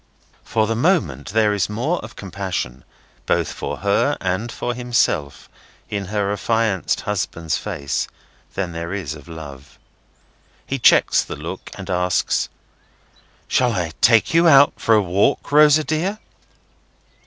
For 0.43 0.65
the 0.65 0.75
moment 0.75 1.27
there 1.29 1.53
is 1.53 1.69
more 1.69 1.99
of 1.99 2.15
compassion, 2.15 2.83
both 3.27 3.51
for 3.51 3.77
her 3.85 4.17
and 4.19 4.51
for 4.51 4.73
himself, 4.73 5.47
in 5.91 6.05
her 6.05 6.33
affianced 6.33 7.01
husband's 7.01 7.55
face, 7.57 8.07
than 8.55 8.71
there 8.71 8.93
is 8.95 9.13
of 9.13 9.27
love. 9.27 9.77
He 10.65 10.79
checks 10.79 11.21
the 11.23 11.35
look, 11.35 11.69
and 11.77 11.87
asks: 11.87 12.49
"Shall 13.47 13.73
I 13.73 13.91
take 14.01 14.33
you 14.33 14.47
out 14.47 14.73
for 14.75 14.95
a 14.95 15.03
walk, 15.03 15.51
Rosa 15.51 15.83
dear?" 15.83 16.17